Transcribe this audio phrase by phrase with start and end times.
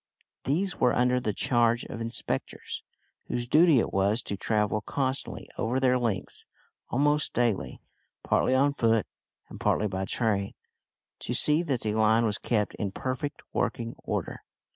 [0.45, 2.81] These were under the charge of inspectors,
[3.27, 6.47] whose duty it was to travel constantly over their lengths
[6.89, 7.79] almost daily
[8.23, 9.05] partly on foot
[9.47, 10.55] and partly by train,
[11.19, 14.41] to see that the line was kept in perfect working order.